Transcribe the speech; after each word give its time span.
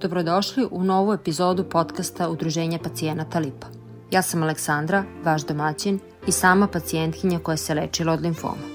Dobrodošli 0.00 0.66
u 0.70 0.84
novu 0.84 1.12
epizodu 1.12 1.64
podcasta 1.64 2.28
Udruženja 2.28 2.78
pacijenata 2.78 3.38
Lipa. 3.38 3.66
Ja 4.10 4.22
sam 4.22 4.42
Aleksandra, 4.42 5.04
vaš 5.24 5.42
domaćin 5.42 5.98
i 6.26 6.32
sama 6.32 6.66
pacijentkinja 6.66 7.38
koja 7.38 7.56
se 7.56 7.74
lečila 7.74 8.12
od 8.12 8.20
limfoma. 8.22 8.66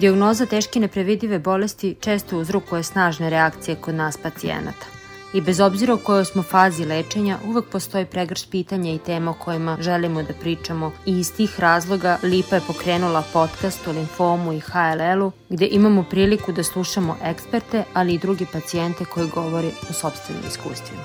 Diagnoza 0.00 0.46
teške 0.46 0.80
neprevidive 0.80 1.38
bolesti 1.38 1.96
često 2.00 2.38
uzrokuje 2.38 2.82
snažne 2.82 3.30
reakcije 3.30 3.76
kod 3.76 3.94
nas 3.94 4.16
pacijenata– 4.16 4.86
I 5.34 5.40
bez 5.40 5.60
obzira 5.60 5.94
u 5.94 5.98
kojoj 5.98 6.24
smo 6.24 6.42
fazi 6.42 6.84
lečenja, 6.84 7.38
uvek 7.46 7.64
postoji 7.64 8.06
pregrš 8.06 8.46
pitanja 8.46 8.92
i 8.92 8.98
tema 8.98 9.30
o 9.30 9.34
kojima 9.34 9.76
želimo 9.80 10.22
da 10.22 10.34
pričamo 10.40 10.92
i 11.06 11.18
iz 11.18 11.32
tih 11.32 11.60
razloga 11.60 12.18
Lipa 12.22 12.56
je 12.56 12.62
pokrenula 12.66 13.22
podcast 13.32 13.88
o 13.88 13.92
limfomu 13.92 14.52
i 14.52 14.60
HLL-u 14.60 15.32
gde 15.48 15.68
imamo 15.70 16.04
priliku 16.10 16.52
da 16.52 16.62
slušamo 16.62 17.16
eksperte, 17.24 17.84
ali 17.94 18.14
i 18.14 18.18
druge 18.18 18.46
pacijente 18.52 19.04
koji 19.04 19.28
govori 19.28 19.70
o 19.90 19.92
sobstvenim 19.92 20.42
iskustvima. 20.48 21.02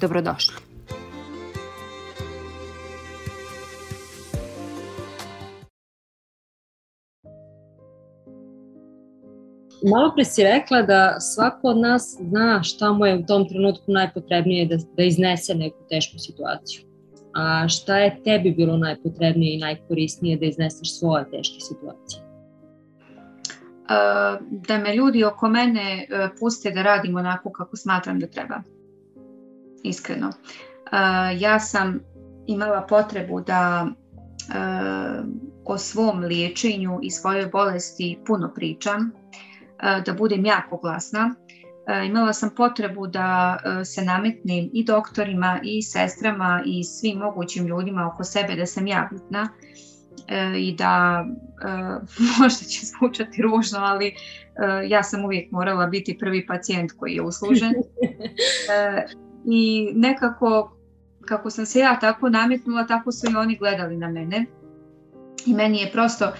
Dobrodošli. 0.00 0.69
Malo 9.90 10.12
pre 10.14 10.24
si 10.24 10.42
rekla 10.42 10.82
da 10.82 11.20
svako 11.20 11.68
od 11.68 11.78
nas 11.78 12.16
zna 12.20 12.62
šta 12.62 12.92
mu 12.92 13.06
je 13.06 13.16
u 13.18 13.26
tom 13.26 13.48
trenutku 13.48 13.92
najpotrebnije 13.92 14.66
da, 14.66 14.76
da 14.96 15.02
iznese 15.02 15.54
neku 15.54 15.78
tešku 15.88 16.18
situaciju. 16.18 16.80
A 17.34 17.68
šta 17.68 17.98
je 17.98 18.22
tebi 18.24 18.50
bilo 18.50 18.76
najpotrebnije 18.76 19.54
i 19.54 19.58
najkorisnije 19.58 20.36
da 20.36 20.46
izneseš 20.46 20.98
svoje 20.98 21.30
teške 21.30 21.60
situacije? 21.60 22.30
da 24.50 24.78
me 24.78 24.94
ljudi 24.94 25.24
oko 25.24 25.48
mene 25.48 26.06
e, 26.10 26.28
puste 26.40 26.70
da 26.70 26.82
radim 26.82 27.16
onako 27.16 27.52
kako 27.52 27.76
smatram 27.76 28.20
da 28.20 28.26
treba. 28.26 28.62
Iskreno. 29.82 30.30
Ja 31.38 31.60
sam 31.60 32.00
imala 32.46 32.86
potrebu 32.88 33.40
da 33.40 33.86
e, 33.86 33.92
o 35.64 35.78
svom 35.78 36.20
liječenju 36.20 36.98
i 37.02 37.10
svojoj 37.10 37.46
bolesti 37.46 38.18
puno 38.26 38.52
pričam 38.54 39.12
da 40.06 40.12
budem 40.18 40.44
jako 40.44 40.76
glasna. 40.76 41.34
Imala 42.06 42.32
sam 42.32 42.50
potrebu 42.56 43.06
da 43.06 43.58
se 43.84 44.04
nametnem 44.04 44.70
i 44.72 44.84
doktorima 44.84 45.60
i 45.62 45.82
sestrama 45.82 46.62
i 46.66 46.84
svim 46.84 47.18
mogućim 47.18 47.66
ljudima 47.66 48.10
oko 48.14 48.24
sebe 48.24 48.56
da 48.56 48.66
sam 48.66 48.86
ja 48.86 49.08
bitna 49.12 49.48
i 50.56 50.74
da 50.76 51.24
možda 52.40 52.64
će 52.64 52.86
zvučati 52.86 53.42
ružno, 53.42 53.78
ali 53.78 54.14
ja 54.88 55.02
sam 55.02 55.24
uvijek 55.24 55.50
morala 55.50 55.86
biti 55.86 56.18
prvi 56.18 56.46
pacijent 56.46 56.92
koji 56.92 57.14
je 57.14 57.22
uslužen. 57.22 57.72
I 59.60 59.90
nekako 59.94 60.76
kako 61.28 61.50
sam 61.50 61.66
se 61.66 61.78
ja 61.78 61.98
tako 62.00 62.28
nametnula, 62.28 62.86
tako 62.86 63.12
su 63.12 63.26
i 63.32 63.36
oni 63.36 63.56
gledali 63.56 63.96
na 63.96 64.08
mene. 64.08 64.46
I 65.46 65.54
meni 65.54 65.78
je 65.78 65.92
prosto 65.92 66.32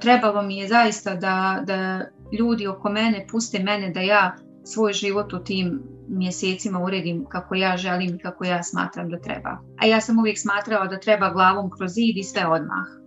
trebalo 0.00 0.42
mi 0.42 0.56
je 0.56 0.68
zaista 0.68 1.14
da, 1.14 1.62
da 1.66 2.04
ljudi 2.32 2.66
oko 2.66 2.90
mene 2.90 3.26
puste 3.30 3.58
mene 3.58 3.90
da 3.90 4.00
ja 4.00 4.36
svoj 4.64 4.92
život 4.92 5.32
u 5.32 5.38
tim 5.38 5.82
mjesecima 6.08 6.84
uredim 6.84 7.24
kako 7.28 7.54
ja 7.54 7.76
želim 7.76 8.14
i 8.14 8.18
kako 8.18 8.44
ja 8.44 8.62
smatram 8.62 9.10
da 9.10 9.20
treba. 9.20 9.58
A 9.76 9.86
ja 9.86 10.00
sam 10.00 10.18
uvijek 10.18 10.38
smatrala 10.38 10.86
da 10.86 11.00
treba 11.00 11.30
glavom 11.30 11.70
kroz 11.70 11.92
zid 11.92 12.16
i 12.16 12.22
sve 12.22 12.46
odmah. 12.46 13.04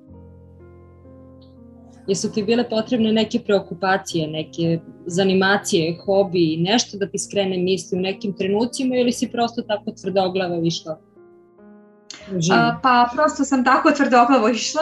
Jesu 2.07 2.31
ti 2.31 2.43
bile 2.43 2.69
potrebne 2.69 3.11
neke 3.11 3.39
preokupacije, 3.39 4.27
neke 4.27 4.79
zanimacije, 5.05 5.97
hobi, 6.05 6.57
nešto 6.59 6.97
da 6.97 7.09
ti 7.09 7.19
skrene 7.19 7.57
misli 7.57 7.97
u 7.97 8.01
nekim 8.01 8.33
trenucima 8.33 8.95
ili 8.95 9.11
si 9.11 9.31
prosto 9.31 9.61
tako 9.61 9.91
tvrdoglava 10.01 10.59
išla? 10.63 11.06
A, 12.53 12.79
pa 12.83 13.09
prosto 13.13 13.43
sam 13.43 13.63
tako 13.63 13.91
tvrdoglavo 13.91 14.49
išla 14.49 14.81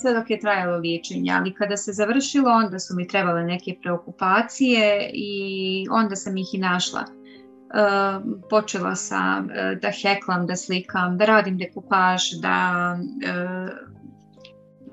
sve 0.00 0.14
dok 0.14 0.30
je 0.30 0.40
trajalo 0.40 0.76
liječenje, 0.76 1.32
ali 1.32 1.54
kada 1.54 1.76
se 1.76 1.92
završilo 1.92 2.50
onda 2.50 2.78
su 2.78 2.94
mi 2.96 3.08
trebale 3.08 3.44
neke 3.44 3.76
preokupacije 3.82 5.10
i 5.14 5.86
onda 5.90 6.16
sam 6.16 6.36
ih 6.36 6.54
i 6.54 6.58
našla. 6.58 7.04
počela 8.50 8.94
sam 8.94 9.48
da 9.82 9.90
heklam, 10.02 10.46
da 10.46 10.56
slikam, 10.56 11.18
da 11.18 11.24
radim 11.24 11.58
dekupaž, 11.58 12.22
da 12.42 12.98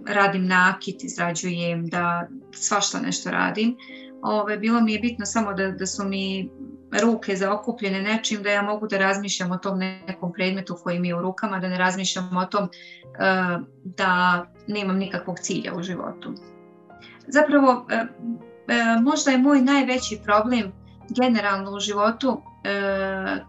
radim 0.07 0.47
nakit, 0.47 1.03
izrađujem, 1.03 1.87
da 1.87 2.27
svašta 2.51 2.99
nešto 2.99 3.31
radim. 3.31 3.75
Ove, 4.23 4.57
bilo 4.57 4.81
mi 4.81 4.93
je 4.93 4.99
bitno 4.99 5.25
samo 5.25 5.53
da, 5.53 5.71
da 5.71 5.85
su 5.85 6.05
mi 6.05 6.49
ruke 7.01 7.35
zaokupljene 7.35 8.01
nečim 8.01 8.43
da 8.43 8.49
ja 8.49 8.61
mogu 8.61 8.87
da 8.87 8.97
razmišljam 8.97 9.51
o 9.51 9.57
tom 9.57 9.79
nekom 9.79 10.33
predmetu 10.33 10.77
koji 10.83 10.99
mi 10.99 11.07
je 11.07 11.15
u 11.15 11.21
rukama, 11.21 11.59
da 11.59 11.67
ne 11.67 11.77
razmišljam 11.77 12.37
o 12.37 12.45
tom 12.45 12.63
uh, 12.63 13.65
da 13.83 14.45
nemam 14.67 14.97
nikakvog 14.97 15.39
cilja 15.39 15.73
u 15.75 15.83
životu. 15.83 16.33
Zapravo, 17.27 17.71
uh, 17.71 17.77
uh, 17.77 19.03
možda 19.03 19.31
je 19.31 19.37
moj 19.37 19.61
najveći 19.61 20.19
problem 20.23 20.71
generalno 21.09 21.71
u 21.71 21.79
životu 21.79 22.41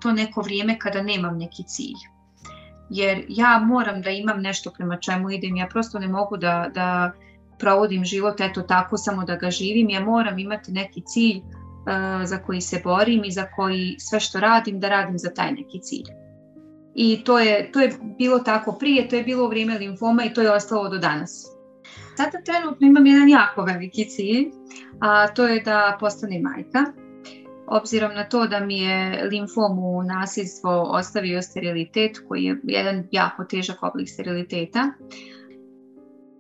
to 0.01 0.13
neko 0.13 0.41
vrijeme 0.41 0.79
kada 0.79 1.03
nemam 1.03 1.39
neki 1.39 1.63
cilj. 1.67 2.01
Jer 2.91 3.25
ja 3.29 3.59
moram 3.59 4.03
da 4.03 4.11
imam 4.11 4.41
nešto 4.41 4.71
prema 4.71 4.97
čemu 4.97 5.31
idem, 5.31 5.57
ja 5.57 5.67
prosto 5.67 5.99
ne 5.99 6.09
mogu 6.09 6.37
da, 6.37 6.71
da 6.75 7.13
provodim 7.63 8.05
život 8.05 8.41
eto 8.41 8.63
tako 8.63 8.97
samo 8.97 9.25
da 9.25 9.37
ga 9.37 9.51
živim, 9.51 9.91
ja 9.91 10.01
moram 10.05 10.39
imati 10.39 10.73
neki 10.73 11.03
cilj 11.07 11.41
za 12.25 12.39
koji 12.39 12.61
se 12.61 12.81
borim 12.85 13.25
i 13.25 13.31
za 13.31 13.47
koji 13.57 13.97
sve 13.99 14.21
što 14.21 14.41
radim 14.41 14.81
da 14.81 14.89
radim 14.89 15.19
za 15.19 15.31
taj 15.35 15.53
neki 15.53 15.81
cilj. 15.83 16.11
I 16.95 17.25
to 17.25 17.39
je, 17.39 17.73
to 17.73 17.81
je 17.81 17.93
bilo 18.19 18.39
tako 18.39 18.73
prije, 18.73 19.09
to 19.09 19.17
je 19.17 19.23
bilo 19.23 19.45
u 19.45 19.49
vrijeme 19.49 19.79
limfoma 19.79 20.25
i 20.25 20.35
to 20.35 20.43
je 20.43 20.53
ostalo 20.53 20.89
do 20.89 20.99
danas. 20.99 21.47
Sada 22.17 22.39
trenutno 22.45 22.87
imam 22.87 23.07
jedan 23.07 23.29
jako 23.29 23.63
veliki 23.63 24.05
cilj, 24.05 24.51
a 25.01 25.29
to 25.29 25.47
je 25.49 25.61
da 25.61 25.97
postane 26.01 26.41
majka. 26.41 26.85
Obzirom 27.67 28.15
na 28.15 28.25
to 28.29 28.47
da 28.47 28.61
mi 28.61 28.79
je 28.79 29.25
limfom 29.31 29.79
u 29.79 30.03
nasljedstvo 30.03 30.83
ostavio 30.83 31.43
sterilitet, 31.43 32.19
koji 32.29 32.45
je 32.45 32.61
jedan 32.65 33.09
jako 33.11 33.45
težak 33.45 33.83
oblik 33.83 34.09
steriliteta, 34.09 34.93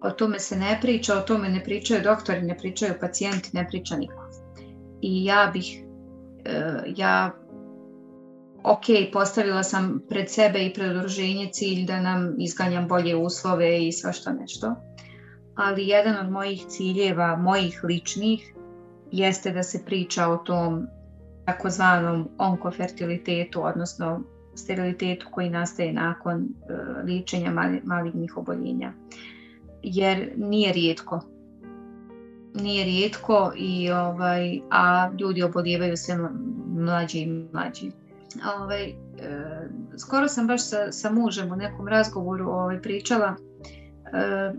o 0.04 0.10
tome 0.10 0.38
se 0.38 0.56
ne 0.56 0.78
priča, 0.80 1.18
o 1.18 1.20
tome 1.20 1.48
ne 1.48 1.64
pričaju 1.64 2.02
doktori, 2.02 2.42
ne 2.42 2.58
pričaju 2.58 2.94
pacijenti, 3.00 3.50
ne 3.52 3.66
priča 3.68 3.96
niko 3.96 4.22
i 5.02 5.24
ja 5.24 5.50
bih, 5.52 5.84
e, 6.44 6.82
ja, 6.96 7.34
ok, 8.64 8.84
postavila 9.12 9.62
sam 9.62 10.02
pred 10.08 10.30
sebe 10.30 10.66
i 10.66 10.72
pred 10.74 10.96
udruženje 10.96 11.48
cilj 11.52 11.86
da 11.86 12.00
nam 12.00 12.34
izganjam 12.38 12.88
bolje 12.88 13.16
uslove 13.16 13.86
i 13.86 13.92
svašta 13.92 14.32
nešto, 14.32 14.74
ali 15.54 15.88
jedan 15.88 16.26
od 16.26 16.32
mojih 16.32 16.64
ciljeva, 16.68 17.36
mojih 17.36 17.80
ličnih, 17.84 18.54
jeste 19.10 19.50
da 19.50 19.62
se 19.62 19.84
priča 19.84 20.28
o 20.28 20.36
tom 20.36 20.86
takozvanom 21.46 22.28
onkofertilitetu, 22.38 23.64
odnosno 23.64 24.22
sterilitetu 24.54 25.26
koji 25.30 25.50
nastaje 25.50 25.92
nakon 25.92 26.42
uh, 26.42 27.04
ličenja 27.04 27.52
malignih 27.84 28.36
oboljenja. 28.36 28.92
Jer 29.82 30.32
nije 30.36 30.72
rijetko 30.72 31.20
nije 32.54 32.84
rijetko 32.84 33.52
i 33.56 33.90
ovaj 33.90 34.60
a 34.70 35.10
ljudi 35.20 35.42
obolijevaju 35.42 35.96
sve 35.96 36.18
mlađi 36.66 37.18
i 37.18 37.46
mlađi. 37.52 37.90
Ovaj 38.60 38.84
e, 38.84 38.94
skoro 39.98 40.28
sam 40.28 40.46
baš 40.46 40.68
sa, 40.68 40.92
sa 40.92 41.10
mužem 41.10 41.52
u 41.52 41.56
nekom 41.56 41.88
razgovoru 41.88 42.48
ovaj 42.48 42.82
pričala 42.82 43.36
e, 43.36 44.52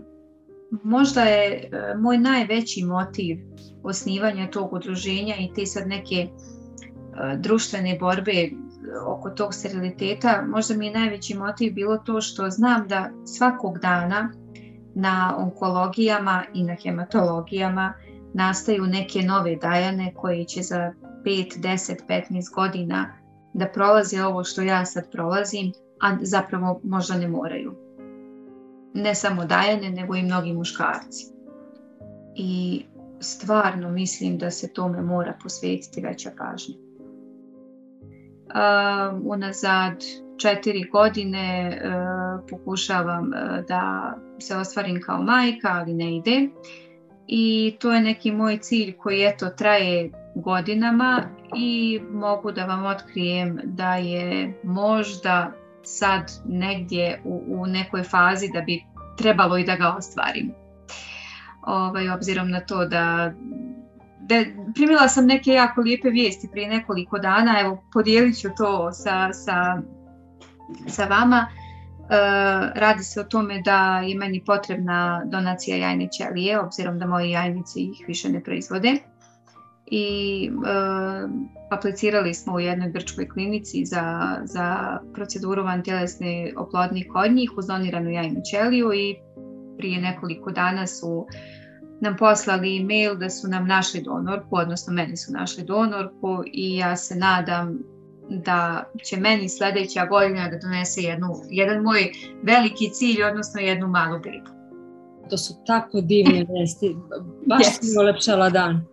možda 0.82 1.20
je 1.20 1.54
e, 1.72 1.94
moj 1.96 2.18
najveći 2.18 2.84
motiv 2.84 3.38
osnivanja 3.82 4.50
tog 4.50 4.72
udruženja 4.72 5.36
i 5.36 5.54
te 5.54 5.66
sad 5.66 5.88
neke 5.88 6.14
e, 6.16 6.28
društvene 7.36 7.98
borbe 8.00 8.50
oko 9.06 9.30
tog 9.30 9.54
steriliteta, 9.54 10.44
možda 10.48 10.74
mi 10.74 10.86
je 10.86 10.92
najveći 10.92 11.34
motiv 11.34 11.72
bilo 11.72 11.98
to 11.98 12.20
što 12.20 12.50
znam 12.50 12.88
da 12.88 13.10
svakog 13.24 13.78
dana 13.78 14.32
na 14.94 15.34
onkologijama 15.38 16.44
i 16.54 16.64
na 16.64 16.74
hematologijama 16.82 17.92
nastaju 18.34 18.86
neke 18.86 19.22
nove 19.22 19.56
dajane 19.56 20.14
koji 20.14 20.44
će 20.44 20.62
za 20.62 20.92
5, 21.24 21.58
10, 21.58 21.96
15 22.08 22.54
godina 22.54 23.06
da 23.52 23.66
prolaze 23.66 24.24
ovo 24.24 24.44
što 24.44 24.62
ja 24.62 24.84
sad 24.84 25.10
prolazim, 25.10 25.72
a 26.00 26.16
zapravo 26.20 26.80
možda 26.84 27.16
ne 27.16 27.28
moraju. 27.28 27.74
Ne 28.94 29.14
samo 29.14 29.44
dajane, 29.44 29.90
nego 29.90 30.14
i 30.14 30.22
mnogi 30.22 30.52
muškarci. 30.52 31.26
I 32.36 32.84
stvarno 33.20 33.90
mislim 33.90 34.38
da 34.38 34.50
se 34.50 34.72
tome 34.72 35.02
mora 35.02 35.34
posvetiti 35.42 36.00
veća 36.00 36.30
pažnja. 36.38 36.74
Uh, 38.44 39.20
unazad 39.24 39.94
četiri 40.36 40.84
godine 40.92 41.80
uh, 41.84 42.13
pokušavam 42.50 43.24
uh, 43.28 43.66
da 43.68 44.14
se 44.38 44.56
ostvarim 44.56 45.00
kao 45.02 45.22
majka, 45.22 45.68
ali 45.68 45.94
ne 45.94 46.16
ide. 46.16 46.48
I 47.26 47.76
to 47.80 47.92
je 47.92 48.00
neki 48.00 48.32
moj 48.32 48.58
cilj 48.58 48.96
koji 48.96 49.26
eto 49.26 49.48
traje 49.48 50.10
godinama 50.34 51.22
i 51.56 52.00
mogu 52.12 52.52
da 52.52 52.66
vam 52.66 52.84
otkrijem 52.84 53.60
da 53.64 53.94
je 53.94 54.60
možda 54.64 55.52
sad 55.82 56.32
negdje 56.44 57.20
u, 57.24 57.44
u 57.48 57.66
nekoj 57.66 58.02
fazi 58.02 58.50
da 58.52 58.60
bi 58.60 58.84
trebalo 59.18 59.58
i 59.58 59.64
da 59.64 59.76
ga 59.76 59.94
ostvarim. 59.98 60.52
Ovaj, 61.66 62.10
obzirom 62.10 62.50
na 62.50 62.60
to 62.60 62.84
da, 62.84 63.32
da 64.20 64.34
primila 64.74 65.08
sam 65.08 65.26
neke 65.26 65.50
jako 65.50 65.80
lijepe 65.80 66.08
vijesti 66.08 66.48
prije 66.52 66.68
nekoliko 66.68 67.18
dana, 67.18 67.60
evo 67.60 67.84
podijelit 67.92 68.40
ću 68.40 68.48
to 68.56 68.92
sa, 68.92 69.32
sa, 69.32 69.82
sa 70.88 71.04
vama. 71.04 71.46
E, 72.10 72.16
radi 72.74 73.02
se 73.02 73.20
o 73.20 73.24
tome 73.24 73.62
da 73.64 74.02
je 74.06 74.14
meni 74.14 74.44
potrebna 74.44 75.22
donacija 75.26 75.76
jajne 75.76 76.08
ćelije, 76.08 76.60
obzirom 76.60 76.98
da 76.98 77.06
moji 77.06 77.30
jajnici 77.30 77.80
ih 77.80 78.04
više 78.08 78.28
ne 78.28 78.42
proizvode. 78.42 78.94
I 79.86 80.06
e, 80.46 80.70
aplicirali 81.70 82.34
smo 82.34 82.54
u 82.54 82.60
jednoj 82.60 82.90
grčkoj 82.90 83.28
klinici 83.28 83.84
za, 83.84 84.36
za 84.44 84.98
proceduru 85.14 85.64
vantelesne 85.64 86.52
oplodnje 86.56 87.04
kod 87.12 87.32
njih 87.32 87.50
uz 87.56 87.66
doniranu 87.66 88.10
jajnu 88.10 88.40
ćeliju 88.50 88.92
i 88.92 89.16
prije 89.78 90.00
nekoliko 90.00 90.50
dana 90.50 90.86
su 90.86 91.26
nam 92.00 92.16
poslali 92.16 92.76
e-mail 92.76 93.14
da 93.14 93.30
su 93.30 93.48
nam 93.48 93.66
našli 93.66 94.02
donorku, 94.02 94.56
odnosno 94.56 94.92
meni 94.92 95.16
su 95.16 95.32
našli 95.32 95.64
donorku 95.64 96.42
i 96.46 96.76
ja 96.76 96.96
se 96.96 97.14
nadam 97.14 97.78
da 98.28 98.84
će 99.04 99.16
meni 99.16 99.48
sledeća 99.48 100.06
godina 100.06 100.48
da 100.48 100.58
donese 100.58 101.00
jednu, 101.00 101.28
jedan 101.50 101.82
moj 101.82 102.12
veliki 102.42 102.90
cilj, 102.92 103.22
odnosno 103.22 103.60
jednu 103.60 103.88
malu 103.88 104.18
bebu. 104.18 104.50
To 105.30 105.38
su 105.38 105.54
tako 105.66 106.00
divne 106.00 106.46
vesti. 106.60 106.96
Baš 107.46 107.66
yes. 107.66 107.82
si 107.82 107.98
ulepšala 107.98 108.50
dan. 108.50 108.86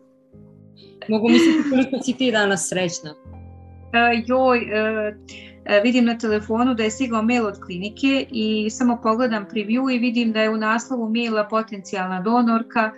Mogu 1.10 1.30
misliti 1.30 1.70
koliko 1.70 2.04
si 2.04 2.14
ti 2.14 2.32
danas 2.32 2.70
srećna. 2.70 3.12
Uh, 3.12 4.24
joj, 4.28 4.58
uh, 4.58 5.84
vidim 5.84 6.06
na 6.06 6.18
telefonu 6.18 6.74
da 6.74 6.84
je 6.84 6.92
stigao 6.92 7.22
mail 7.22 7.46
od 7.46 7.60
klinike 7.66 8.26
i 8.32 8.70
samo 8.70 9.00
pogledam 9.04 9.46
preview 9.54 9.96
i 9.96 10.00
vidim 10.00 10.32
da 10.32 10.42
je 10.42 10.50
u 10.50 10.58
naslovu 10.58 11.10
maila 11.10 11.48
potencijalna 11.48 12.22
donorka 12.22 12.92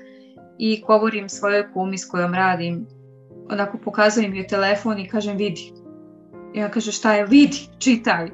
i 0.57 0.83
govorim 0.87 1.29
svojoj 1.29 1.73
kumi 1.73 1.97
s 1.97 2.05
kojom 2.05 2.33
radim. 2.33 2.87
Onako 3.51 3.77
pokazujem 3.77 4.35
joj 4.35 4.47
telefon 4.47 4.99
i 4.99 5.07
kažem 5.07 5.37
vidi, 5.37 5.73
ja 6.53 6.69
kaže 6.71 6.91
šta 6.91 7.13
je, 7.13 7.25
vidi, 7.25 7.57
čitaj. 7.79 8.29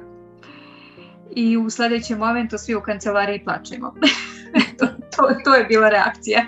I 1.36 1.56
u 1.56 1.70
sledećem 1.70 2.18
momentu 2.18 2.58
svi 2.58 2.74
u 2.74 2.80
kancelariji 2.80 3.44
plačemo. 3.44 3.94
to, 4.78 4.86
to, 4.86 5.34
to 5.44 5.54
je 5.54 5.64
bila 5.64 5.88
reakcija. 5.88 6.42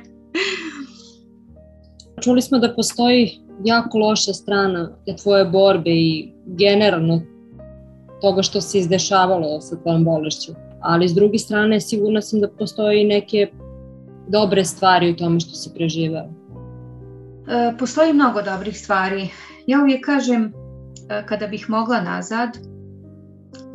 Čuli 2.23 2.43
smo 2.43 2.59
da 2.59 2.75
postoji 2.75 3.39
jako 3.65 3.99
loša 3.99 4.33
strana 4.33 4.91
te 5.07 5.17
tvoje 5.17 5.45
borbe 5.45 5.91
i 5.91 6.33
generalno 6.47 7.21
toga 8.21 8.43
što 8.43 8.61
se 8.61 8.79
izdešavalo 8.79 9.61
sa 9.61 9.77
tvojom 9.83 10.05
bolešću. 10.05 10.53
Ali 10.81 11.09
s 11.09 11.15
druge 11.15 11.39
strane 11.39 11.81
sigurna 11.81 12.21
sam 12.21 12.41
da 12.41 12.49
postoje 12.49 13.03
i 13.03 13.05
neke 13.05 13.51
dobre 14.29 14.65
stvari 14.65 15.11
u 15.11 15.17
tome 15.17 15.41
što 15.41 15.55
si 15.55 15.71
preživao. 15.75 16.25
E, 17.49 17.73
postoji 17.79 18.13
mnogo 18.13 18.43
dobrih 18.43 18.79
stvari. 18.79 19.29
Ja 19.67 19.81
uvijek 19.81 20.05
kažem 20.05 20.53
kada 21.27 21.47
bih 21.47 21.71
mogla 21.71 22.01
nazad, 22.01 22.59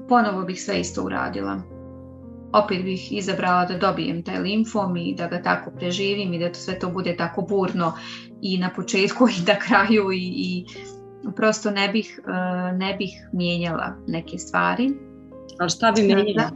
ponovo 0.10 0.42
bih 0.42 0.62
sve 0.62 0.80
isto 0.80 1.04
uradila. 1.04 1.62
Opet 2.54 2.84
bih 2.84 3.12
izabrala 3.14 3.66
da 3.66 3.78
dobijem 3.78 4.24
taj 4.24 4.40
limfom 4.40 4.98
i 4.98 5.16
da 5.16 5.28
ga 5.28 5.42
tako 5.42 5.72
preživim 5.72 6.34
i 6.34 6.40
da 6.40 6.52
to 6.52 6.60
sve 6.60 6.80
to 6.80 6.90
bude 6.90 7.16
tako 7.18 7.42
burno 7.42 7.94
i 8.42 8.58
na 8.58 8.70
početku 8.76 9.28
i 9.30 9.46
na 9.48 9.56
kraju 9.60 10.12
i, 10.12 10.34
i 10.36 10.66
prosto 11.36 11.72
ne 11.72 11.90
bih, 11.90 12.20
e, 12.28 12.32
ne 12.74 12.96
bih 12.98 13.28
mijenjala 13.34 13.96
neke 14.08 14.38
stvari. 14.38 14.94
A 15.60 15.70
šta 15.70 15.92
bi 15.92 16.02
mijenjala? 16.02 16.52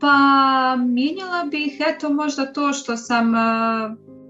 Pa 0.00 0.76
mijenjala 0.76 1.44
bih 1.50 1.80
eto 1.86 2.10
možda 2.10 2.52
to 2.52 2.72
što 2.72 2.96
sam 2.96 3.34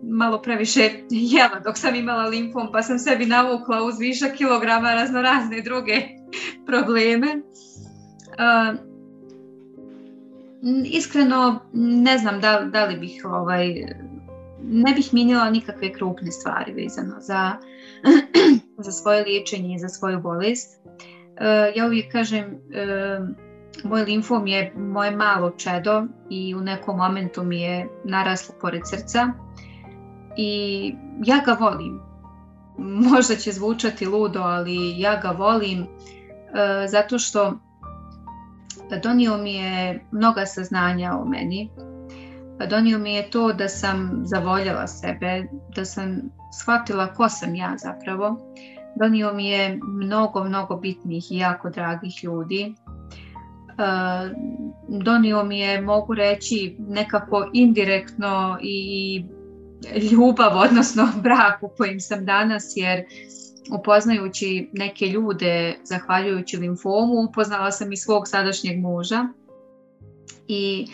malo 0.03 0.43
previše 0.43 0.91
jela 1.11 1.61
dok 1.65 1.79
sam 1.79 1.95
imala 1.95 2.27
limfom, 2.27 2.69
pa 2.73 2.83
sam 2.83 2.99
sebi 2.99 3.27
navukla 3.27 3.85
uz 3.85 3.99
višak 3.99 4.33
kilograma 4.33 4.95
razno 4.95 5.23
razne 5.23 5.63
druge 5.63 6.03
probleme. 6.67 7.43
Uh, 8.39 8.79
iskreno 10.85 11.61
ne 11.73 12.19
znam 12.19 12.41
da, 12.41 12.69
da 12.73 12.85
li 12.85 12.97
bih 12.97 13.25
ovaj, 13.25 13.75
ne 14.63 14.95
bih 14.95 15.15
minjala 15.15 15.51
nikakve 15.51 15.93
krupne 15.93 16.33
stvari 16.33 16.73
vezano 16.73 17.21
za, 17.21 17.53
za 18.85 18.93
svoje 18.93 19.25
liječenje 19.25 19.75
i 19.75 19.79
za 19.79 19.89
svoju 19.89 20.21
bolest. 20.21 20.81
Uh, 20.87 21.77
ja 21.77 21.87
uvijek 21.87 22.13
kažem 22.13 22.45
uh, 22.45 23.29
moj 23.85 24.03
limfom 24.03 24.47
je 24.47 24.73
moje 24.77 25.11
malo 25.11 25.51
čedo 25.51 26.05
i 26.31 26.55
u 26.55 26.61
nekom 26.61 26.97
momentu 26.97 27.43
mi 27.43 27.61
je 27.61 27.89
naraslo 28.05 28.55
pored 28.61 28.83
srca 28.85 29.33
i 30.39 30.95
ja 31.25 31.41
ga 31.47 31.57
volim. 31.61 32.01
Možda 32.79 33.37
će 33.37 33.53
zvučati 33.53 34.07
ludo, 34.07 34.41
ali 34.41 35.01
ja 35.01 35.21
ga 35.21 35.31
volim 35.31 35.83
e, 35.83 35.87
zato 36.89 37.19
što 37.19 37.53
donio 39.03 39.37
mi 39.37 39.55
je 39.55 40.05
mnoga 40.11 40.47
saznanja 40.47 41.13
o 41.19 41.25
meni. 41.25 41.71
Donio 42.71 42.99
mi 42.99 43.15
je 43.15 43.31
to 43.31 43.53
da 43.53 43.69
sam 43.69 44.23
zavoljela 44.25 44.87
sebe, 44.87 45.45
da 45.77 45.85
sam 45.85 46.31
shvatila 46.61 47.07
ko 47.15 47.29
sam 47.29 47.55
ja 47.55 47.75
zapravo. 47.79 48.55
Donio 48.97 49.33
mi 49.33 49.49
je 49.49 49.79
mnogo, 49.83 50.45
mnogo 50.45 50.77
bitnih 50.77 51.33
i 51.33 51.37
jako 51.37 51.71
dragih 51.71 52.25
ljudi. 52.25 52.75
Uh, 53.69 54.37
donio 54.89 55.45
mi 55.45 55.59
je, 55.59 55.81
mogu 55.81 56.15
reći, 56.15 56.77
nekako 56.79 57.51
indirektno 57.53 58.59
i 58.63 59.25
ljubav, 60.13 60.57
odnosno 60.57 61.09
brak 61.23 61.63
u 61.63 61.69
kojim 61.77 62.01
sam 62.01 62.25
danas, 62.25 62.73
jer 62.77 63.05
upoznajući 63.81 64.71
neke 64.73 65.07
ljude, 65.07 65.79
zahvaljujući 65.85 66.57
limfomu, 66.57 67.15
upoznala 67.29 67.71
sam 67.71 67.93
i 67.93 67.97
svog 67.97 68.29
sadašnjeg 68.29 68.81
muža 68.81 69.29
i 70.49 70.87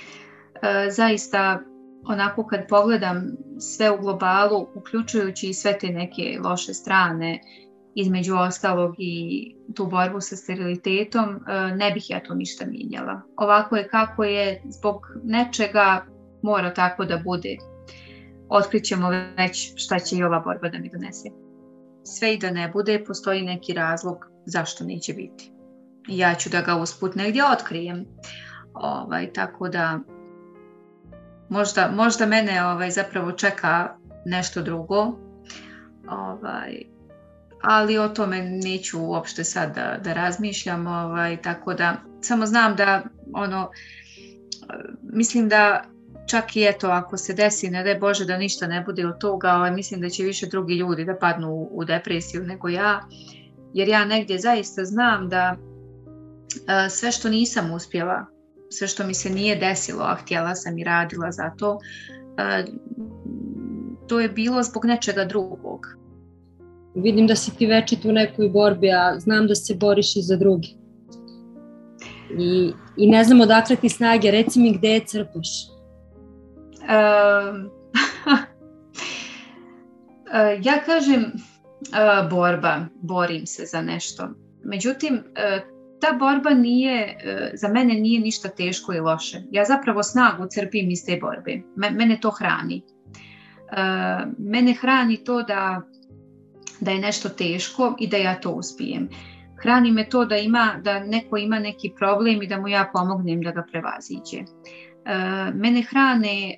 e, 0.63 0.91
zaista 0.91 1.61
onako 2.07 2.47
kad 2.47 2.69
pogledam 2.69 3.33
sve 3.59 3.91
u 3.91 3.99
globalu, 4.01 4.67
uključujući 4.75 5.49
i 5.49 5.55
sve 5.55 5.79
te 5.79 5.89
neke 5.89 6.39
loše 6.45 6.75
strane, 6.75 7.41
između 7.95 8.37
ostalog 8.37 8.95
i 8.99 9.55
tu 9.75 9.87
borbu 9.87 10.21
sa 10.21 10.37
sterilitetom, 10.37 11.37
e, 11.37 11.77
ne 11.77 11.91
bih 11.91 12.11
ja 12.11 12.23
to 12.23 12.35
ništa 12.35 12.67
mijenjala. 12.67 13.21
Ovako 13.37 13.77
je 13.77 13.89
kako 13.89 14.25
je, 14.25 14.63
zbog 14.69 15.07
nečega 15.25 16.07
mora 16.43 16.75
tako 16.75 17.05
da 17.05 17.19
bude 17.25 17.57
otkrićemo 18.49 19.11
već 19.37 19.73
šta 19.77 19.99
će 19.99 20.17
i 20.17 20.25
ova 20.25 20.41
borba 20.41 20.69
da 20.69 20.79
mi 20.79 20.89
donese. 20.89 21.29
Sve 22.05 22.35
i 22.35 22.39
da 22.39 22.51
ne 22.51 22.69
bude, 22.69 23.05
postoji 23.07 23.43
neki 23.43 23.73
razlog 23.73 24.27
zašto 24.47 24.85
neće 24.85 25.13
biti. 25.13 25.51
Ja 26.09 26.35
ću 26.35 26.51
da 26.51 26.61
ga 26.61 26.77
usput 26.77 27.15
negdje 27.15 27.45
otkrijem. 27.45 28.05
Ovaj, 28.75 29.33
tako 29.33 29.69
da 29.69 30.01
možda, 31.49 31.91
možda 31.95 32.27
mene 32.27 32.67
ovaj, 32.67 32.91
zapravo 32.91 33.33
čeka 33.33 33.97
nešto 34.25 34.63
drugo. 34.63 35.19
Ovaj, 36.09 36.83
ali 37.63 37.99
o 37.99 38.09
tome 38.09 38.43
neću 38.43 39.01
uopšte 39.01 39.45
sad 39.45 39.75
da, 39.75 39.99
da 40.05 40.13
razmišljam, 40.13 40.87
ovaj, 40.87 41.43
tako 41.43 41.75
da 41.75 41.97
samo 42.21 42.47
znam 42.47 42.77
da 42.77 43.03
ono, 43.33 43.71
mislim 45.03 45.49
da 45.49 45.85
čak 46.27 46.57
i 46.57 46.65
eto 46.65 46.89
ako 46.89 47.17
se 47.17 47.35
desi, 47.35 47.71
ne 47.71 47.83
daj 47.85 47.99
Bože 47.99 48.25
da 48.25 48.39
ništa 48.39 48.67
ne 48.67 48.81
bude 48.81 49.07
od 49.07 49.19
toga, 49.19 49.53
ovaj, 49.55 49.71
mislim 49.71 50.01
da 50.01 50.09
će 50.09 50.23
više 50.23 50.47
drugi 50.47 50.75
ljudi 50.75 51.05
da 51.05 51.17
padnu 51.17 51.51
u, 51.51 51.71
u 51.73 51.85
depresiju 51.85 52.43
nego 52.43 52.69
ja, 52.69 53.01
jer 53.75 53.89
ja 53.89 54.05
negdje 54.05 54.39
zaista 54.39 54.85
znam 54.85 55.29
da 55.29 55.57
a, 56.67 56.89
sve 56.89 57.13
što 57.13 57.29
nisam 57.29 57.73
uspjela, 57.73 58.27
sve 58.71 58.89
što 58.89 59.07
mi 59.07 59.15
se 59.15 59.31
nije 59.31 59.57
desilo, 59.57 60.03
a 60.03 60.15
htjela 60.15 60.55
sam 60.55 60.79
i 60.79 60.85
radila 60.85 61.33
za 61.33 61.51
to, 61.59 61.79
a, 62.37 62.63
to 64.09 64.21
je 64.21 64.29
bilo 64.29 64.63
zbog 64.63 64.85
nečega 64.85 65.25
drugog. 65.25 65.87
Vidim 66.95 67.27
da 67.27 67.37
si 67.37 67.57
ti 67.57 67.67
večit 67.67 68.05
u 68.05 68.13
nekoj 68.13 68.49
borbi, 68.49 68.91
a 68.93 69.19
znam 69.19 69.47
da 69.47 69.55
se 69.55 69.75
boriš 69.75 70.17
i 70.17 70.23
za 70.23 70.37
drugi. 70.37 70.77
I, 72.39 72.73
i 72.97 73.07
ne 73.07 73.25
znam 73.25 73.41
odakle 73.41 73.77
ti 73.77 73.89
snage, 73.89 74.31
reci 74.31 74.61
mi 74.61 74.79
gde 74.79 74.89
je 74.89 75.05
crpaš? 75.07 75.74
ja 80.63 80.81
kažem 80.87 81.33
borba, 82.31 82.87
borim 83.03 83.47
se 83.47 83.67
za 83.67 83.83
nešto. 83.83 84.29
Međutim, 84.65 85.23
ta 86.01 86.13
borba 86.19 86.51
nije, 86.51 87.17
za 87.55 87.69
mene 87.69 87.95
nije 87.95 88.21
ništa 88.21 88.49
teško 88.49 88.93
i 88.93 89.01
loše. 89.01 89.43
Ja 89.51 89.65
zapravo 89.65 90.03
snagu 90.03 90.47
crpim 90.51 90.91
iz 90.91 91.05
te 91.07 91.19
borbe. 91.21 91.61
Mene 91.77 92.19
to 92.21 92.31
hrani. 92.31 92.83
mene 94.39 94.75
hrani 94.81 95.25
to 95.25 95.43
da, 95.43 95.83
da 96.81 96.91
je 96.91 96.99
nešto 96.99 97.29
teško 97.29 97.97
i 97.99 98.09
da 98.09 98.17
ja 98.17 98.41
to 98.41 98.51
uspijem. 98.51 99.09
Hrani 99.63 99.93
me 99.93 100.09
to 100.09 100.25
da, 100.25 100.37
ima, 100.37 100.81
da 100.83 101.05
neko 101.05 101.37
ima 101.37 101.59
neki 101.59 101.93
problem 101.99 102.43
i 102.43 102.47
da 102.47 102.61
mu 102.61 102.69
ja 102.69 102.91
pomognem 102.93 103.41
da 103.41 103.51
ga 103.51 103.65
prevaziđe. 103.73 104.39
Mene 105.55 105.83
hrane 105.83 106.55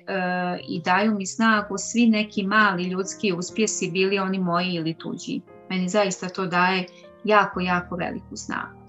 i 0.67 0.81
daju 0.81 1.15
mi 1.15 1.25
snagu 1.25 1.77
svi 1.77 2.07
neki 2.07 2.43
mali 2.43 2.83
ljudski 2.83 3.33
uspjesi, 3.33 3.91
bili 3.91 4.19
oni 4.19 4.39
moji 4.39 4.73
ili 4.73 4.93
tuđi. 4.93 5.41
Meni 5.69 5.89
zaista 5.89 6.29
to 6.29 6.45
daje 6.45 6.85
jako, 7.23 7.59
jako 7.59 7.95
veliku 7.95 8.35
snagu. 8.35 8.79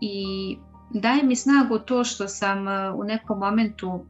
I 0.00 0.56
daje 0.90 1.22
mi 1.22 1.36
snagu 1.36 1.78
to 1.78 2.04
što 2.04 2.28
sam 2.28 2.66
u 2.94 3.04
nekom 3.04 3.38
momentu 3.38 4.06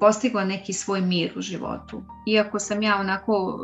postigla 0.00 0.44
neki 0.44 0.72
svoj 0.72 1.00
mir 1.00 1.32
u 1.36 1.40
životu. 1.40 2.02
Iako 2.26 2.58
sam 2.58 2.82
ja 2.82 2.96
onako 3.00 3.58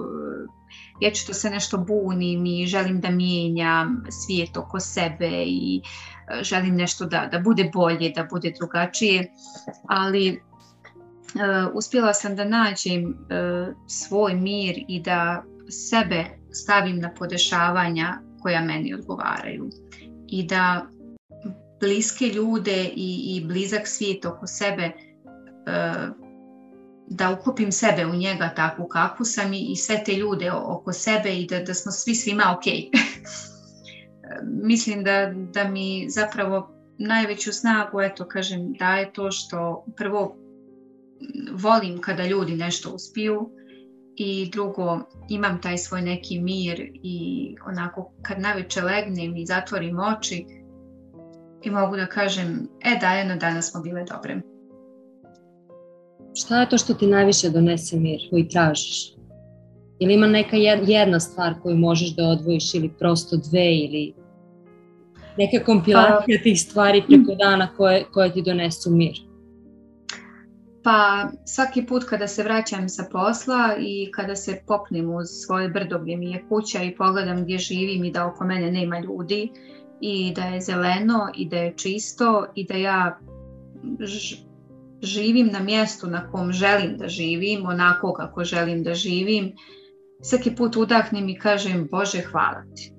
vječito 1.01 1.35
se 1.35 1.51
nešto 1.51 1.79
bunim 1.79 2.47
i 2.47 2.67
želim 2.67 3.01
da 3.01 3.11
mijenjam 3.11 4.05
svijet 4.11 4.57
oko 4.57 4.81
sebe 4.81 5.31
i 5.47 5.81
e, 6.29 6.43
želim 6.43 6.75
nešto 6.75 7.07
da, 7.07 7.29
da 7.33 7.39
bude 7.39 7.71
bolje, 7.75 8.13
da 8.17 8.27
bude 8.31 8.53
drugačije, 8.59 9.31
ali 9.89 10.31
uh, 11.35 11.75
uspjela 11.75 12.15
sam 12.15 12.37
da 12.37 12.45
nađem 12.45 13.05
uh, 13.05 13.75
svoj 13.87 14.35
mir 14.35 14.85
i 14.89 15.01
da 15.01 15.45
sebe 15.69 16.25
stavim 16.51 16.99
na 16.99 17.15
podešavanja 17.15 18.19
koja 18.43 18.61
meni 18.61 18.95
odgovaraju 18.95 19.71
i 20.29 20.47
da 20.47 20.87
bliske 21.81 22.27
ljude 22.27 22.91
i, 22.97 23.37
i 23.37 23.45
blizak 23.47 23.89
svijet 23.89 24.25
oko 24.25 24.47
sebe 24.47 24.93
da 27.09 27.39
ukupim 27.41 27.73
sebe 27.73 28.07
u 28.07 28.15
njega 28.15 28.53
takvu 28.57 28.89
kakvu 28.89 29.25
sam 29.25 29.53
i, 29.53 29.73
i 29.73 29.77
sve 29.77 30.05
te 30.05 30.13
ljude 30.13 30.53
oko 30.53 30.93
sebe 30.93 31.37
i 31.37 31.47
da, 31.47 31.61
da 31.61 31.75
smo 31.75 31.93
svi 31.93 32.15
svima 32.15 32.57
ok. 32.57 32.65
Mislim 34.69 35.05
da, 35.05 35.33
da 35.35 35.69
mi 35.69 36.07
zapravo 36.09 36.75
najveću 36.99 37.53
snagu, 37.53 38.01
eto 38.01 38.29
kažem, 38.29 38.73
daje 38.73 39.13
to 39.13 39.31
što 39.31 39.85
prvo 39.97 40.37
volim 41.53 42.01
kada 42.01 42.25
ljudi 42.25 42.57
nešto 42.57 42.91
uspiju 42.91 43.51
i 44.17 44.51
drugo 44.53 45.01
imam 45.29 45.61
taj 45.61 45.79
svoj 45.79 46.03
neki 46.03 46.41
mir 46.41 46.91
i 47.03 47.49
onako 47.67 48.13
kad 48.23 48.41
najveće 48.41 48.83
legnem 48.83 49.37
i 49.37 49.47
zatvorim 49.47 49.99
oči 49.99 50.47
i 51.63 51.71
mogu 51.71 51.97
da 51.97 52.07
kažem, 52.07 52.69
e 52.85 52.99
da, 53.01 53.13
jedno 53.13 53.37
danas 53.37 53.71
smo 53.71 53.81
bile 53.81 54.05
dobre. 54.05 54.41
Šta 56.35 56.61
je 56.61 56.69
to 56.69 56.79
što 56.79 56.95
ti 56.95 57.07
najviše 57.07 57.51
donese 57.51 57.97
mir, 57.97 58.21
koji 58.31 58.49
tražiš? 58.49 59.15
Ili 59.99 60.15
ima 60.15 60.27
neka 60.27 60.57
jedna 60.57 61.21
stvar 61.21 61.55
koju 61.63 61.77
možeš 61.77 62.15
da 62.15 62.29
odvojiš 62.29 62.75
ili 62.75 62.91
prosto 62.99 63.37
dve 63.37 63.77
ili 63.77 64.15
neka 65.39 65.65
kompilacija 65.65 66.39
pa, 66.39 66.43
tih 66.43 66.61
stvari 66.61 67.03
preko 67.09 67.35
dana 67.35 67.69
koje, 67.77 68.05
koje 68.13 68.33
ti 68.33 68.43
donesu 68.43 68.91
mir? 68.91 69.21
Pa 70.83 71.29
svaki 71.47 71.87
put 71.87 72.05
kada 72.05 72.29
se 72.29 72.43
vraćam 72.43 72.89
sa 72.89 73.05
posla 73.13 73.77
i 73.79 74.11
kada 74.13 74.37
se 74.37 74.63
popnem 74.67 75.15
uz 75.15 75.27
svoje 75.47 75.69
brdo 75.69 75.99
gdje 75.99 76.17
mi 76.17 76.31
je 76.31 76.45
kuća 76.49 76.83
i 76.83 76.97
pogledam 76.97 77.43
gdje 77.43 77.59
živim 77.59 78.05
i 78.05 78.13
da 78.13 78.27
oko 78.27 78.45
mene 78.45 78.71
nema 78.71 79.01
ljudi 79.01 79.51
i 80.01 80.33
da 80.37 80.43
je 80.43 80.61
zeleno 80.61 81.31
i 81.37 81.49
da 81.49 81.57
je 81.57 81.75
čisto 81.77 82.47
i 82.55 82.67
da 82.67 82.75
ja 82.75 83.19
živim 85.03 85.47
na 85.53 85.61
mjestu 85.61 86.07
na 86.07 86.31
kom 86.31 86.53
želim 86.53 86.97
da 86.99 87.09
živim, 87.09 87.67
onako 87.67 88.13
kako 88.13 88.45
želim 88.45 88.83
da 88.83 88.95
živim, 88.95 89.53
svaki 90.23 90.55
put 90.57 90.77
udahnem 90.77 91.29
i 91.29 91.39
kažem 91.39 91.89
Bože 91.91 92.21
hvala 92.21 92.63
ti 92.77 92.93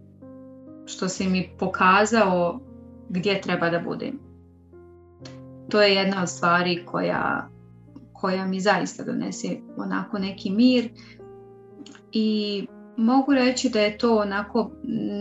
što 0.85 1.09
si 1.09 1.27
mi 1.27 1.49
pokazao 1.59 2.59
gdje 3.09 3.41
treba 3.41 3.69
da 3.69 3.79
budem. 3.79 4.19
To 5.69 5.81
je 5.81 5.93
jedna 5.93 6.21
od 6.21 6.29
stvari 6.29 6.85
koja, 6.85 7.49
koja 8.13 8.45
mi 8.45 8.59
zaista 8.59 9.03
donese 9.03 9.47
onako 9.77 10.19
neki 10.19 10.49
mir 10.51 10.89
i 12.11 12.67
mogu 12.97 13.33
reći 13.33 13.69
da 13.69 13.79
je 13.79 13.97
to 13.97 14.17
onako 14.17 14.71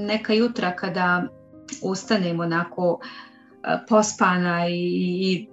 neka 0.06 0.32
jutra 0.32 0.76
kada 0.76 1.28
ustanem 1.82 2.40
onako 2.40 3.00
pospana 3.88 4.68
i, 4.68 4.74
i 5.20 5.48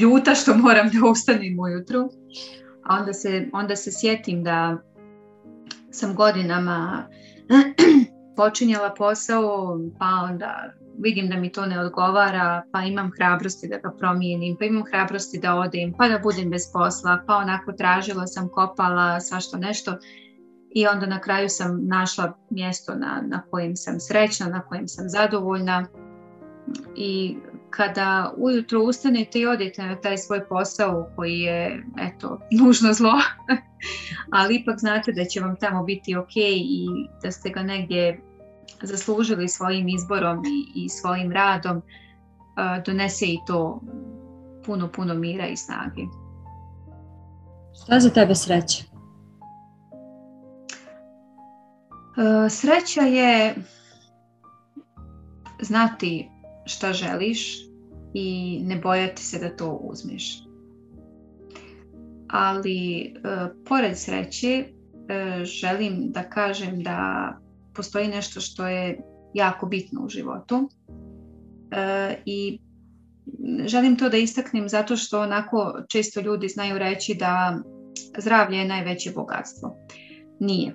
ljuta 0.00 0.34
što 0.34 0.56
moram 0.56 0.88
da 0.88 1.08
ustanem 1.08 1.60
ujutru. 1.60 2.10
A 2.84 2.96
onda 3.00 3.12
se, 3.12 3.48
onda 3.52 3.76
se 3.76 3.90
sjetim 3.92 4.44
da 4.44 4.78
sam 5.90 6.14
godinama 6.14 7.08
počinjala 8.36 8.94
posao, 8.98 9.78
pa 9.98 10.06
onda 10.30 10.72
vidim 10.98 11.28
da 11.28 11.36
mi 11.36 11.52
to 11.52 11.66
ne 11.66 11.80
odgovara, 11.80 12.62
pa 12.72 12.82
imam 12.82 13.10
hrabrosti 13.16 13.68
da 13.68 13.78
ga 13.78 13.96
promijenim, 13.98 14.56
pa 14.58 14.64
imam 14.64 14.84
hrabrosti 14.90 15.38
da 15.38 15.54
odem, 15.54 15.92
pa 15.98 16.08
da 16.08 16.18
budem 16.18 16.50
bez 16.50 16.62
posla, 16.72 17.22
pa 17.26 17.36
onako 17.36 17.72
tražila 17.72 18.26
sam, 18.26 18.48
kopala, 18.48 19.20
svašto 19.20 19.56
nešto. 19.56 19.96
I 20.70 20.86
onda 20.86 21.06
na 21.06 21.20
kraju 21.20 21.48
sam 21.48 21.86
našla 21.86 22.32
mjesto 22.50 22.94
na, 22.94 23.22
na 23.26 23.42
kojem 23.50 23.76
sam 23.76 24.00
srećna, 24.00 24.46
na 24.46 24.60
kojem 24.60 24.88
sam 24.88 25.08
zadovoljna. 25.08 25.86
I 26.96 27.36
kada 27.70 28.32
ujutro 28.36 28.82
ustanete 28.82 29.40
i 29.40 29.46
odete 29.46 29.82
na 29.82 30.00
taj 30.00 30.18
svoj 30.18 30.48
posao 30.48 31.08
koji 31.16 31.40
je 31.40 31.84
eto, 31.98 32.40
nužno 32.50 32.92
zlo, 32.92 33.12
ali 34.38 34.56
ipak 34.56 34.78
znate 34.78 35.12
da 35.12 35.24
će 35.24 35.40
vam 35.40 35.56
tamo 35.56 35.84
biti 35.84 36.16
ok 36.16 36.36
i 36.36 36.86
da 37.22 37.30
ste 37.30 37.50
ga 37.50 37.62
negdje 37.62 38.20
zaslužili 38.82 39.48
svojim 39.48 39.88
izborom 39.88 40.44
i, 40.44 40.84
i 40.84 40.88
svojim 40.88 41.32
radom, 41.32 41.76
uh, 41.76 42.84
donese 42.86 43.26
i 43.26 43.38
to 43.46 43.80
puno, 44.66 44.88
puno 44.88 45.14
mira 45.14 45.46
i 45.46 45.56
snage. 45.56 46.02
Šta 47.82 47.94
je 47.94 48.00
za 48.00 48.10
tebe 48.10 48.34
sreća? 48.34 48.84
Uh, 52.10 52.50
sreća 52.50 53.00
je 53.00 53.54
znati 55.60 56.28
šta 56.70 56.92
želiš 56.92 57.66
i 58.14 58.60
ne 58.64 58.76
bojati 58.76 59.22
se 59.22 59.38
da 59.38 59.56
to 59.56 59.72
uzmeš. 59.72 60.44
Ali 62.28 63.00
e, 63.02 63.10
pored 63.68 63.98
sreće 63.98 64.48
e, 64.48 65.44
želim 65.44 66.12
da 66.12 66.22
kažem 66.22 66.82
da 66.82 67.32
postoji 67.74 68.08
nešto 68.08 68.40
što 68.40 68.66
je 68.66 69.00
jako 69.34 69.66
bitno 69.66 70.04
u 70.04 70.08
životu 70.08 70.70
e, 71.70 72.16
i 72.24 72.58
želim 73.64 73.96
to 73.96 74.08
da 74.08 74.16
istaknem 74.16 74.68
zato 74.68 74.96
što 74.96 75.20
onako 75.20 75.74
često 75.88 76.20
ljudi 76.20 76.48
znaju 76.48 76.78
reći 76.78 77.14
da 77.14 77.58
zdravlje 78.18 78.58
je 78.58 78.68
najveće 78.68 79.12
bogatstvo. 79.14 79.76
Nije. 80.40 80.68
E, 80.68 80.74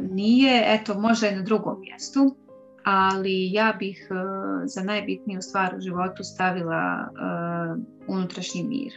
nije, 0.00 0.64
eto, 0.66 1.00
možda 1.00 1.26
je 1.26 1.36
na 1.36 1.42
drugom 1.42 1.80
mjestu, 1.80 2.36
ali 2.84 3.52
ja 3.52 3.76
bih 3.78 4.08
uh, 4.10 4.16
za 4.64 4.82
najbitniju 4.82 5.42
stvar 5.42 5.74
u 5.76 5.80
životu 5.80 6.24
stavila 6.24 7.08
uh, 7.10 7.82
unutrašnji 8.08 8.62
mir. 8.62 8.92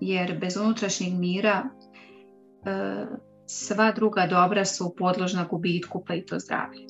Jer 0.00 0.38
bez 0.40 0.56
unutrašnjeg 0.56 1.12
mira 1.14 1.64
uh, 1.64 3.18
sva 3.46 3.92
druga 3.92 4.26
dobra 4.26 4.64
su 4.64 4.94
podložna 4.98 5.46
gubitku 5.50 6.04
pa 6.06 6.14
i 6.14 6.26
to 6.26 6.38
zdravlje. 6.38 6.86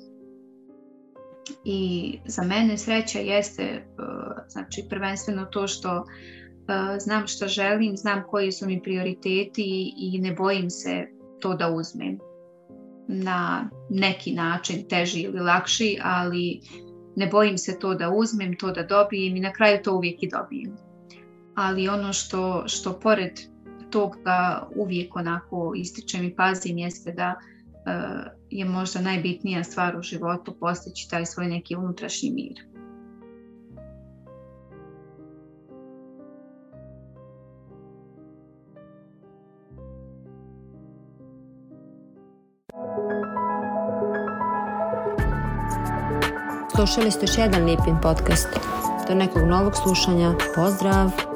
I 1.64 2.12
za 2.26 2.42
mene 2.42 2.78
sreća 2.78 3.18
jeste 3.18 3.86
znači 4.48 4.86
prvenstveno 4.90 5.44
to 5.44 5.66
što 5.66 6.04
znam 6.98 7.26
što 7.26 7.46
želim, 7.46 7.96
znam 7.96 8.22
koji 8.30 8.52
su 8.52 8.66
mi 8.66 8.82
prioriteti 8.82 9.94
i 9.96 10.18
ne 10.20 10.32
bojim 10.32 10.70
se 10.70 11.06
to 11.40 11.54
da 11.54 11.70
uzmem 11.70 12.18
na 13.08 13.70
neki 13.90 14.32
način 14.32 14.88
teži 14.88 15.20
ili 15.20 15.40
lakši, 15.40 15.98
ali 16.02 16.60
ne 17.16 17.26
bojim 17.26 17.58
se 17.58 17.78
to 17.78 17.94
da 17.94 18.10
uzmem, 18.10 18.56
to 18.56 18.70
da 18.72 18.82
dobijem 18.82 19.36
i 19.36 19.40
na 19.40 19.52
kraju 19.52 19.78
to 19.84 19.94
uvijek 19.94 20.22
i 20.22 20.28
dobijem. 20.28 20.76
Ali 21.54 21.88
ono 21.88 22.12
što, 22.12 22.64
što 22.66 23.00
pored 23.00 23.40
toga 23.90 24.68
uvijek 24.76 25.16
onako 25.16 25.72
ističem 25.76 26.24
i 26.24 26.34
pazim 26.36 26.78
jeste 26.78 27.12
da 27.12 27.34
uh, 27.38 28.32
je 28.50 28.64
možda 28.64 29.00
najbitnija 29.00 29.64
stvar 29.64 29.96
u 29.96 30.02
životu 30.02 30.56
postići 30.60 31.10
taj 31.10 31.26
svoj 31.26 31.46
neki 31.46 31.76
unutrašnji 31.76 32.30
mir. 32.30 32.77
Slušali 46.78 47.10
ste 47.10 47.26
još 47.26 47.38
jedan 47.38 47.64
lijepin 47.64 47.96
podcast. 48.02 48.48
Do 49.08 49.14
nekog 49.14 49.42
novog 49.42 49.72
slušanja. 49.82 50.34
Pozdrav! 50.54 51.27